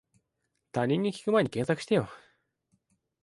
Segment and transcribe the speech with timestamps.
[0.71, 2.09] 他人に聞くまえに検索してよ